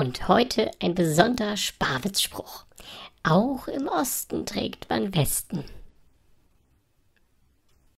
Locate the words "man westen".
4.88-5.62